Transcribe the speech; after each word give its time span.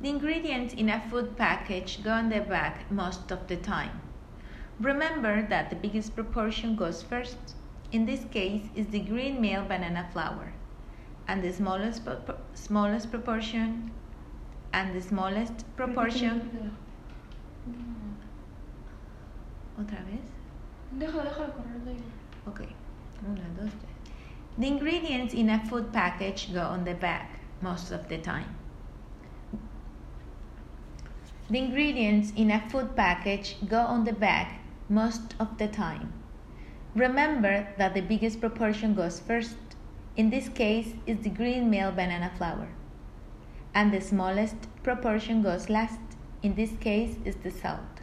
The 0.00 0.08
ingredients 0.10 0.74
in 0.74 0.90
a 0.90 1.00
food 1.08 1.36
package 1.36 2.02
go 2.04 2.10
on 2.10 2.28
the 2.28 2.40
back 2.40 2.90
most 2.90 3.30
of 3.30 3.48
the 3.48 3.56
time. 3.56 4.02
Remember 4.78 5.46
that 5.48 5.70
the 5.70 5.76
biggest 5.76 6.14
proportion 6.14 6.76
goes 6.76 7.02
first. 7.02 7.38
In 7.92 8.04
this 8.04 8.24
case 8.30 8.68
is 8.74 8.88
the 8.88 9.00
green 9.00 9.40
meal 9.40 9.64
banana 9.64 10.06
flour. 10.12 10.52
And 11.28 11.42
the 11.42 11.52
smallest 11.52 12.04
pro- 12.04 12.36
smallest 12.54 13.10
proportion 13.10 13.90
and 14.72 14.94
the 14.94 15.00
smallest 15.00 15.64
proportion 15.76 16.76
otra 19.78 19.98
vez. 20.04 20.26
Deja, 20.98 21.22
deja 21.22 21.50
correr 21.56 21.80
de. 21.84 21.96
Okay. 22.48 22.68
Una, 23.26 23.42
dos, 23.56 23.70
tres. 23.70 24.12
The 24.58 24.66
ingredients 24.66 25.34
in 25.34 25.50
a 25.50 25.58
food 25.66 25.92
package 25.92 26.52
go 26.52 26.62
on 26.62 26.84
the 26.84 26.94
back 26.94 27.40
most 27.60 27.90
of 27.92 28.08
the 28.08 28.18
time. 28.18 28.56
The 31.48 31.58
ingredients 31.58 32.32
in 32.34 32.50
a 32.50 32.68
food 32.68 32.96
package 32.96 33.56
go 33.68 33.78
on 33.78 34.02
the 34.02 34.12
back 34.12 34.60
most 34.88 35.36
of 35.38 35.58
the 35.58 35.68
time. 35.68 36.12
Remember 36.96 37.68
that 37.78 37.94
the 37.94 38.00
biggest 38.00 38.40
proportion 38.40 38.94
goes 38.94 39.20
first. 39.20 39.56
In 40.16 40.30
this 40.30 40.48
case 40.48 40.94
is 41.06 41.18
the 41.18 41.30
green 41.30 41.70
meal 41.70 41.92
banana 41.92 42.32
flour. 42.36 42.68
And 43.74 43.92
the 43.92 44.00
smallest 44.00 44.56
proportion 44.82 45.42
goes 45.42 45.68
last. 45.68 46.00
In 46.42 46.56
this 46.56 46.72
case 46.80 47.16
is 47.24 47.36
the 47.36 47.52
salt. 47.52 48.00